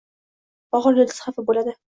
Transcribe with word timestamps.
Bahor 0.77 0.99
elchisi 1.03 1.27
xafa 1.27 1.47
boʻladi. 1.51 1.79